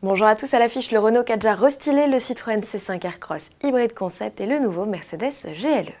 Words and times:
Bonjour 0.00 0.28
à 0.28 0.36
tous 0.36 0.54
à 0.54 0.60
l'affiche 0.60 0.92
le 0.92 1.00
Renault 1.00 1.24
Kadjar 1.24 1.58
restylé, 1.58 2.06
le 2.06 2.20
Citroën 2.20 2.60
C5 2.60 3.04
Aircross 3.04 3.50
hybride 3.64 3.94
concept 3.94 4.40
et 4.40 4.46
le 4.46 4.60
nouveau 4.60 4.84
Mercedes 4.84 5.32
GLE. 5.44 5.92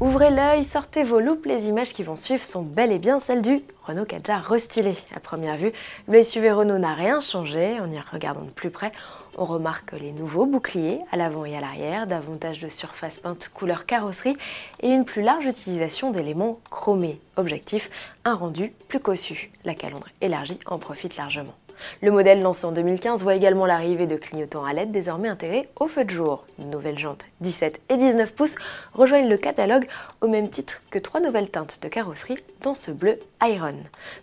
Ouvrez 0.00 0.30
l'œil, 0.30 0.64
sortez 0.64 1.04
vos 1.04 1.20
loupes, 1.20 1.44
les 1.44 1.68
images 1.68 1.92
qui 1.92 2.02
vont 2.02 2.16
suivre 2.16 2.42
sont 2.42 2.62
bel 2.62 2.90
et 2.90 2.98
bien 2.98 3.20
celles 3.20 3.42
du 3.42 3.60
Renault 3.86 4.04
Kadjar 4.04 4.42
restylé. 4.42 4.96
À 5.14 5.20
première 5.20 5.56
vue, 5.56 5.70
le 6.08 6.20
SUV 6.20 6.50
Renault 6.50 6.78
n'a 6.78 6.92
rien 6.92 7.20
changé, 7.20 7.78
en 7.78 7.88
y 7.88 8.00
regardant 8.00 8.42
de 8.42 8.50
plus 8.50 8.70
près, 8.70 8.90
on 9.36 9.44
remarque 9.44 9.92
les 9.92 10.10
nouveaux 10.10 10.46
boucliers 10.46 11.00
à 11.12 11.16
l'avant 11.16 11.44
et 11.44 11.56
à 11.56 11.60
l'arrière, 11.60 12.08
davantage 12.08 12.58
de 12.58 12.68
surface 12.68 13.20
peinte 13.20 13.48
couleur 13.54 13.86
carrosserie 13.86 14.36
et 14.80 14.88
une 14.88 15.04
plus 15.04 15.22
large 15.22 15.46
utilisation 15.46 16.10
d'éléments 16.10 16.58
chromés. 16.68 17.20
Objectif, 17.36 17.90
un 18.24 18.34
rendu 18.34 18.72
plus 18.88 18.98
cossu. 18.98 19.52
La 19.64 19.76
calandre 19.76 20.08
élargie 20.20 20.58
en 20.66 20.78
profite 20.78 21.16
largement. 21.16 21.54
Le 22.02 22.10
modèle 22.10 22.42
lancé 22.42 22.64
en 22.64 22.72
2015 22.72 23.22
voit 23.22 23.34
également 23.34 23.66
l'arrivée 23.66 24.06
de 24.06 24.16
clignotants 24.16 24.64
à 24.64 24.72
LED 24.72 24.92
désormais 24.92 25.28
intégrés 25.28 25.68
au 25.76 25.88
feu 25.88 26.04
de 26.04 26.10
jour. 26.10 26.44
Une 26.58 26.70
nouvelle 26.70 26.98
jante 26.98 27.24
17 27.40 27.80
et 27.90 27.96
19 27.96 28.34
pouces 28.34 28.54
rejoignent 28.94 29.28
le 29.28 29.36
catalogue 29.36 29.86
au 30.20 30.28
même 30.28 30.50
titre 30.50 30.82
que 30.90 30.98
trois 30.98 31.20
nouvelles 31.20 31.50
teintes 31.50 31.78
de 31.82 31.88
carrosserie, 31.88 32.38
dont 32.62 32.74
ce 32.74 32.90
bleu 32.90 33.18
Iron. 33.42 33.75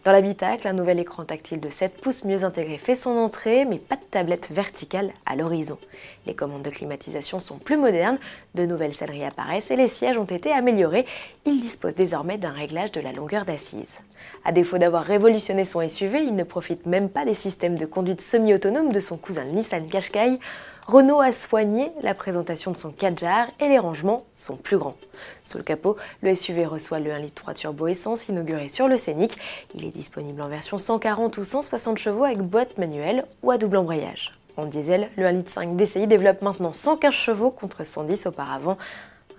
Dans 0.03 0.11
l'habitacle, 0.11 0.67
un 0.67 0.73
nouvel 0.73 0.99
écran 0.99 1.25
tactile 1.25 1.59
de 1.59 1.69
7 1.69 2.01
pouces 2.01 2.25
mieux 2.25 2.43
intégré 2.43 2.77
fait 2.77 2.95
son 2.95 3.11
entrée, 3.17 3.65
mais 3.65 3.77
pas 3.77 3.95
de 3.95 4.03
tablette 4.09 4.49
verticale 4.51 5.11
à 5.25 5.35
l'horizon. 5.35 5.77
Les 6.25 6.33
commandes 6.33 6.63
de 6.63 6.69
climatisation 6.69 7.39
sont 7.39 7.57
plus 7.57 7.77
modernes, 7.77 8.17
de 8.55 8.65
nouvelles 8.65 8.93
selleries 8.93 9.25
apparaissent 9.25 9.71
et 9.71 9.75
les 9.75 9.87
sièges 9.87 10.17
ont 10.17 10.23
été 10.25 10.51
améliorés. 10.51 11.05
Il 11.45 11.59
dispose 11.59 11.95
désormais 11.95 12.37
d'un 12.37 12.51
réglage 12.51 12.91
de 12.91 13.01
la 13.01 13.11
longueur 13.11 13.45
d'assise. 13.45 13.99
À 14.45 14.51
défaut 14.51 14.77
d'avoir 14.77 15.03
révolutionné 15.03 15.65
son 15.65 15.87
SUV, 15.87 16.23
il 16.23 16.35
ne 16.35 16.43
profite 16.43 16.85
même 16.85 17.09
pas 17.09 17.25
des 17.25 17.33
systèmes 17.33 17.77
de 17.77 17.85
conduite 17.85 18.21
semi-autonome 18.21 18.91
de 18.91 18.99
son 18.99 19.17
cousin 19.17 19.45
Nissan 19.45 19.87
Qashqai. 19.87 20.39
Renault 20.87 21.21
a 21.21 21.31
soigné 21.31 21.91
la 22.01 22.13
présentation 22.13 22.71
de 22.71 22.77
son 22.77 22.91
Kadjar 22.91 23.47
et 23.61 23.69
les 23.69 23.79
rangements 23.79 24.25
sont 24.35 24.57
plus 24.57 24.77
grands. 24.77 24.97
Sous 25.45 25.57
le 25.57 25.63
capot, 25.63 25.95
le 26.21 26.35
SUV 26.35 26.65
reçoit 26.65 26.99
le 26.99 27.11
1 27.11 27.19
litre 27.19 27.41
3 27.41 27.53
turbo 27.53 27.87
essence 27.87 28.27
inauguré 28.27 28.67
sur 28.67 28.89
le 28.89 28.97
Scénic. 28.97 29.37
Il 29.75 29.85
est 29.85 29.91
disponible 29.91 30.41
en 30.41 30.49
version 30.49 30.77
140 30.77 31.37
ou 31.37 31.45
160 31.45 31.97
chevaux 31.97 32.25
avec 32.25 32.39
boîte 32.39 32.77
manuelle 32.77 33.23
ou 33.43 33.51
à 33.51 33.57
double 33.57 33.77
embrayage. 33.77 34.37
En 34.57 34.65
diesel, 34.65 35.09
le 35.15 35.25
1 35.25 35.31
litre 35.31 35.51
5 35.51 35.77
DCI 35.77 36.05
développe 36.05 36.41
maintenant 36.41 36.73
115 36.73 37.13
chevaux 37.13 37.49
contre 37.49 37.85
110 37.85 38.25
auparavant. 38.25 38.77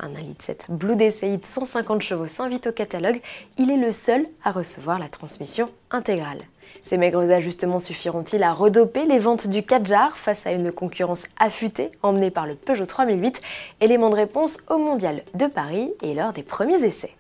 Un 0.01 0.15
1 0.15 0.21
litre 0.21 0.45
7 0.45 0.67
Blue 0.71 0.97
DCI 0.97 1.39
de 1.39 1.45
150 1.45 2.03
chevaux 2.03 2.27
s'invite 2.27 2.67
au 2.67 2.73
catalogue. 2.73 3.21
Il 3.59 3.71
est 3.71 3.77
le 3.77 3.93
seul 3.93 4.27
à 4.45 4.53
recevoir 4.53 4.99
la 4.99 5.09
transmission 5.09 5.71
intégrale. 5.91 6.43
Ces 6.83 6.97
maigres 6.99 7.31
ajustements 7.31 7.81
suffiront-ils 7.81 8.43
à 8.43 8.53
redoper 8.53 9.07
les 9.07 9.19
ventes 9.19 9.47
du 9.47 9.63
Kadjar 9.63 10.19
face 10.19 10.47
à 10.47 10.53
une 10.53 10.71
concurrence 10.73 11.25
affûtée 11.39 11.91
emmenée 12.03 12.31
par 12.31 12.47
le 12.47 12.55
Peugeot 12.55 12.87
3008 12.87 13.41
Élément 13.81 14.11
de 14.11 14.17
réponse 14.17 14.59
au 14.69 14.79
Mondial 14.79 15.23
de 15.35 15.47
Paris 15.47 15.93
et 16.03 16.15
lors 16.15 16.33
des 16.33 16.43
premiers 16.43 16.85
essais. 16.85 17.15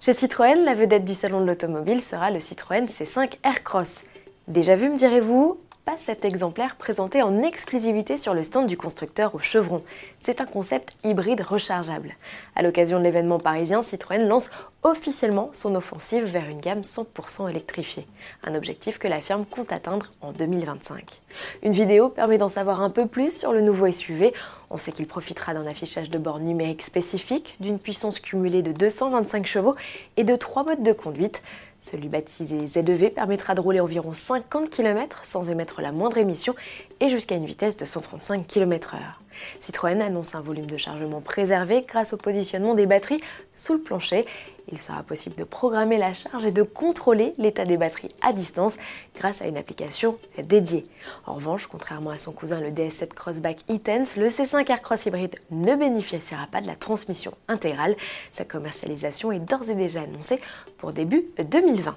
Chez 0.00 0.12
Citroën, 0.12 0.64
la 0.64 0.74
vedette 0.74 1.04
du 1.04 1.14
salon 1.14 1.40
de 1.40 1.46
l'automobile 1.46 2.00
sera 2.00 2.30
le 2.30 2.40
Citroën 2.40 2.86
C5 2.86 3.32
Aircross. 3.44 4.02
Déjà 4.46 4.76
vu, 4.76 4.88
me 4.88 4.96
direz-vous 4.96 5.58
cet 5.98 6.24
exemplaire 6.24 6.76
présenté 6.76 7.22
en 7.22 7.42
exclusivité 7.42 8.18
sur 8.18 8.34
le 8.34 8.42
stand 8.42 8.66
du 8.66 8.76
constructeur 8.76 9.34
au 9.34 9.38
Chevron. 9.38 9.82
C'est 10.20 10.40
un 10.40 10.44
concept 10.44 10.96
hybride 11.04 11.40
rechargeable. 11.40 12.14
À 12.54 12.62
l'occasion 12.62 12.98
de 12.98 13.04
l'événement 13.04 13.38
parisien, 13.38 13.82
Citroën 13.82 14.26
lance 14.26 14.50
officiellement 14.82 15.50
son 15.52 15.74
offensive 15.74 16.24
vers 16.24 16.48
une 16.48 16.60
gamme 16.60 16.82
100% 16.82 17.48
électrifiée, 17.50 18.06
un 18.44 18.54
objectif 18.54 18.98
que 18.98 19.08
la 19.08 19.20
firme 19.20 19.44
compte 19.44 19.72
atteindre 19.72 20.06
en 20.20 20.32
2025. 20.32 21.20
Une 21.62 21.72
vidéo 21.72 22.08
permet 22.08 22.38
d'en 22.38 22.48
savoir 22.48 22.82
un 22.82 22.90
peu 22.90 23.06
plus 23.06 23.36
sur 23.36 23.52
le 23.52 23.60
nouveau 23.60 23.90
SUV. 23.90 24.32
On 24.70 24.78
sait 24.78 24.92
qu'il 24.92 25.06
profitera 25.06 25.54
d'un 25.54 25.66
affichage 25.66 26.10
de 26.10 26.18
bord 26.18 26.40
numérique 26.40 26.82
spécifique, 26.82 27.56
d'une 27.60 27.78
puissance 27.78 28.20
cumulée 28.20 28.62
de 28.62 28.72
225 28.72 29.46
chevaux 29.46 29.74
et 30.16 30.24
de 30.24 30.36
trois 30.36 30.64
modes 30.64 30.82
de 30.82 30.92
conduite. 30.92 31.42
Celui 31.80 32.08
baptisé 32.08 32.66
ZEV 32.66 33.10
permettra 33.10 33.54
de 33.54 33.60
rouler 33.60 33.80
environ 33.80 34.12
50 34.12 34.68
km 34.68 35.20
sans 35.22 35.48
émettre 35.48 35.80
la 35.80 35.92
moindre 35.92 36.18
émission 36.18 36.54
et 37.00 37.08
jusqu'à 37.08 37.36
une 37.36 37.46
vitesse 37.46 37.76
de 37.76 37.84
135 37.84 38.46
km/h. 38.46 38.98
Citroën 39.60 40.00
annonce 40.00 40.34
un 40.34 40.40
volume 40.40 40.66
de 40.66 40.76
chargement 40.76 41.20
préservé 41.20 41.84
grâce 41.86 42.12
au 42.12 42.16
positionnement 42.16 42.74
des 42.74 42.86
batteries 42.86 43.20
sous 43.54 43.74
le 43.74 43.80
plancher 43.80 44.26
il 44.70 44.80
sera 44.80 45.02
possible 45.02 45.36
de 45.36 45.44
programmer 45.44 45.98
la 45.98 46.14
charge 46.14 46.46
et 46.46 46.52
de 46.52 46.62
contrôler 46.62 47.34
l'état 47.38 47.64
des 47.64 47.76
batteries 47.76 48.14
à 48.22 48.32
distance 48.32 48.76
grâce 49.16 49.42
à 49.42 49.46
une 49.46 49.56
application 49.56 50.18
dédiée. 50.42 50.84
En 51.26 51.34
revanche, 51.34 51.66
contrairement 51.66 52.10
à 52.10 52.18
son 52.18 52.32
cousin 52.32 52.60
le 52.60 52.68
DS7 52.68 53.08
Crossback 53.08 53.58
e-Tense, 53.70 54.16
le 54.16 54.28
C5 54.28 54.70
Aircross 54.70 55.06
Hybrid 55.06 55.36
ne 55.50 55.74
bénéficiera 55.74 56.46
pas 56.50 56.60
de 56.60 56.66
la 56.66 56.76
transmission 56.76 57.32
intégrale. 57.48 57.96
Sa 58.32 58.44
commercialisation 58.44 59.32
est 59.32 59.40
d'ores 59.40 59.70
et 59.70 59.74
déjà 59.74 60.02
annoncée 60.02 60.40
pour 60.78 60.92
début 60.92 61.24
2020. 61.38 61.96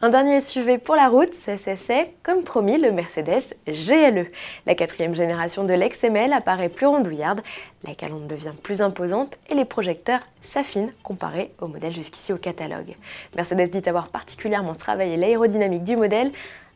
Un 0.00 0.10
dernier 0.10 0.40
SUV 0.40 0.78
pour 0.78 0.94
la 0.94 1.08
route, 1.08 1.34
c'est 1.34 2.14
comme 2.22 2.44
promis 2.44 2.78
le 2.78 2.92
Mercedes 2.92 3.56
GLE. 3.66 4.28
La 4.64 4.76
quatrième 4.76 5.12
génération 5.12 5.64
de 5.64 5.74
l'ex-ML 5.74 6.32
apparaît 6.32 6.68
plus 6.68 6.86
rondouillarde, 6.86 7.40
la 7.82 7.96
calandre 7.96 8.28
devient 8.28 8.52
plus 8.62 8.80
imposante 8.80 9.36
et 9.50 9.54
les 9.54 9.64
projecteurs 9.64 10.20
s'affinent 10.40 10.92
comparés 11.02 11.50
au 11.60 11.66
modèle 11.66 11.92
jusqu'ici 11.92 12.32
au 12.32 12.36
catalogue. 12.36 12.94
Mercedes 13.34 13.70
dit 13.70 13.88
avoir 13.88 14.06
particulièrement 14.06 14.76
travaillé 14.76 15.16
l'aérodynamique 15.16 15.82
du 15.82 15.96
modèle. 15.96 16.30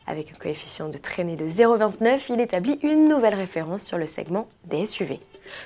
Avec 0.05 0.31
un 0.31 0.35
coefficient 0.35 0.89
de 0.89 0.97
traînée 0.97 1.35
de 1.35 1.45
0,29, 1.45 2.25
il 2.29 2.41
établit 2.41 2.77
une 2.83 3.07
nouvelle 3.07 3.35
référence 3.35 3.83
sur 3.83 3.97
le 3.97 4.05
segment 4.05 4.47
des 4.65 4.85
SUV. 4.85 5.19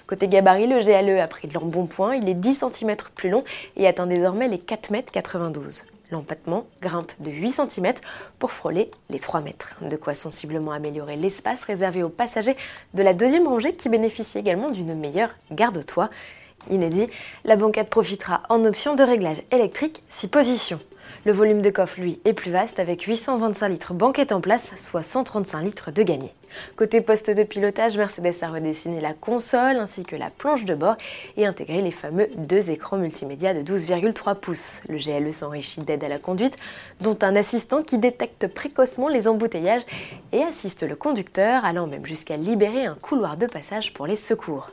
Côté 0.07 0.27
gabarit, 0.27 0.67
le 0.67 0.79
GLE 0.79 1.19
a 1.19 1.27
pris 1.27 1.47
de 1.47 1.53
l'embonpoint, 1.53 2.15
il 2.15 2.29
est 2.29 2.33
10 2.33 2.63
cm 2.71 2.95
plus 3.15 3.29
long 3.29 3.43
et 3.75 3.87
atteint 3.87 4.05
désormais 4.07 4.47
les 4.47 4.57
4,92 4.57 5.57
m. 5.57 5.71
L'empattement 6.11 6.67
grimpe 6.81 7.11
de 7.19 7.31
8 7.31 7.49
cm 7.49 7.93
pour 8.39 8.51
frôler 8.51 8.91
les 9.09 9.19
3 9.19 9.41
mètres. 9.41 9.75
De 9.81 9.97
quoi 9.97 10.15
sensiblement 10.15 10.71
améliorer 10.71 11.15
l'espace 11.15 11.63
réservé 11.63 12.03
aux 12.03 12.09
passagers 12.09 12.55
de 12.93 13.03
la 13.03 13.13
deuxième 13.13 13.47
rangée 13.47 13.73
qui 13.73 13.89
bénéficie 13.89 14.37
également 14.37 14.69
d'une 14.69 14.93
meilleure 14.93 15.31
garde-toit. 15.51 16.09
Inédit, 16.69 17.07
la 17.43 17.55
banquette 17.55 17.89
profitera 17.89 18.41
en 18.49 18.63
option 18.65 18.95
de 18.95 19.03
réglage 19.03 19.41
électrique 19.51 20.03
6 20.11 20.27
positions. 20.27 20.79
Le 21.25 21.33
volume 21.33 21.61
de 21.61 21.69
coffre, 21.69 21.99
lui, 21.99 22.19
est 22.25 22.33
plus 22.33 22.51
vaste 22.51 22.79
avec 22.79 23.01
825 23.01 23.67
litres 23.69 23.93
banquette 23.93 24.31
en 24.31 24.39
place, 24.39 24.71
soit 24.77 25.03
135 25.03 25.61
litres 25.61 25.91
de 25.91 26.03
gagné. 26.03 26.31
Côté 26.75 27.01
poste 27.01 27.29
de 27.29 27.43
pilotage, 27.43 27.97
Mercedes 27.97 28.35
a 28.41 28.49
redessiné 28.49 29.01
la 29.01 29.13
console 29.13 29.77
ainsi 29.77 30.03
que 30.03 30.15
la 30.15 30.29
planche 30.29 30.65
de 30.65 30.75
bord 30.75 30.95
et 31.35 31.45
intégré 31.45 31.81
les 31.81 31.91
fameux 31.91 32.29
deux 32.37 32.71
écrans 32.71 32.97
multimédia 32.97 33.53
de 33.53 33.61
12,3 33.61 34.35
pouces. 34.35 34.81
Le 34.87 34.97
GLE 34.97 35.33
s'enrichit 35.33 35.81
d'aide 35.81 36.03
à 36.03 36.09
la 36.09 36.19
conduite, 36.19 36.55
dont 37.01 37.17
un 37.21 37.35
assistant 37.35 37.83
qui 37.83 37.97
détecte 37.97 38.47
précocement 38.47 39.09
les 39.09 39.27
embouteillages 39.27 39.83
et 40.31 40.41
assiste 40.43 40.87
le 40.87 40.95
conducteur, 40.95 41.65
allant 41.65 41.87
même 41.87 42.05
jusqu'à 42.05 42.37
libérer 42.37 42.85
un 42.85 42.95
couloir 42.95 43.37
de 43.37 43.45
passage 43.45 43.93
pour 43.93 44.07
les 44.07 44.15
secours. 44.15 44.69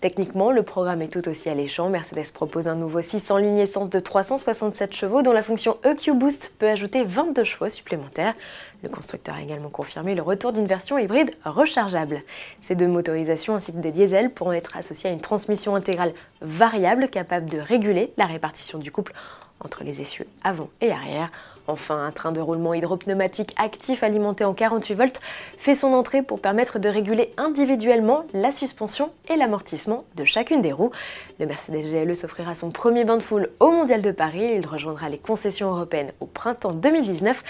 Techniquement, 0.00 0.52
le 0.52 0.62
programme 0.62 1.02
est 1.02 1.12
tout 1.12 1.28
aussi 1.28 1.48
alléchant. 1.48 1.90
Mercedes 1.90 2.30
propose 2.32 2.68
un 2.68 2.76
nouveau 2.76 3.02
600 3.02 3.36
lignes 3.38 3.58
essence 3.58 3.90
de 3.90 3.98
367 3.98 4.94
chevaux 4.94 5.22
dont 5.22 5.32
la 5.32 5.42
fonction 5.42 5.76
EQ 5.88 6.12
Boost 6.12 6.52
peut 6.58 6.68
ajouter 6.68 7.02
22 7.02 7.44
chevaux 7.44 7.68
supplémentaires. 7.70 8.34
Le 8.82 8.90
constructeur 8.90 9.36
a 9.36 9.40
également 9.40 9.70
confirmé 9.70 10.14
le 10.14 10.20
retour 10.20 10.52
d'une 10.52 10.66
version 10.66 10.98
hybride 10.98 11.30
rechargeable. 11.46 12.20
Ces 12.60 12.74
deux 12.74 12.86
motorisations 12.86 13.54
ainsi 13.54 13.72
que 13.72 13.78
des 13.78 13.90
diesels 13.90 14.30
pourront 14.30 14.52
être 14.52 14.76
associées 14.76 15.08
à 15.08 15.12
une 15.14 15.22
transmission 15.22 15.74
intégrale 15.74 16.12
variable 16.42 17.08
capable 17.08 17.48
de 17.48 17.58
réguler 17.58 18.12
la 18.18 18.26
répartition 18.26 18.78
du 18.78 18.92
couple 18.92 19.14
entre 19.60 19.82
les 19.82 20.02
essieux 20.02 20.26
avant 20.44 20.68
et 20.82 20.90
arrière 20.90 21.30
Enfin, 21.70 22.02
un 22.02 22.10
train 22.12 22.32
de 22.32 22.40
roulement 22.40 22.72
hydropneumatique 22.72 23.54
actif 23.58 24.02
alimenté 24.02 24.42
en 24.42 24.54
48 24.54 24.94
volts 24.94 25.20
fait 25.58 25.74
son 25.74 25.92
entrée 25.92 26.22
pour 26.22 26.40
permettre 26.40 26.78
de 26.78 26.88
réguler 26.88 27.30
individuellement 27.36 28.24
la 28.32 28.52
suspension 28.52 29.10
et 29.28 29.36
l'amortissement 29.36 30.04
de 30.16 30.24
chacune 30.24 30.62
des 30.62 30.72
roues. 30.72 30.92
Le 31.38 31.44
Mercedes 31.44 31.82
GLE 31.82 32.16
s'offrira 32.16 32.54
son 32.54 32.70
premier 32.70 33.04
bain 33.04 33.18
de 33.18 33.22
foule 33.22 33.50
au 33.60 33.70
Mondial 33.70 34.00
de 34.00 34.12
Paris. 34.12 34.54
Il 34.56 34.66
rejoindra 34.66 35.10
les 35.10 35.18
concessions 35.18 35.70
européennes 35.70 36.12
au 36.20 36.26
printemps 36.26 36.72
2019 36.72 37.44